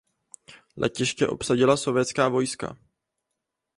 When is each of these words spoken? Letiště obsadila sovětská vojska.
Letiště 0.77 1.27
obsadila 1.27 1.77
sovětská 1.77 2.29
vojska. 2.29 2.77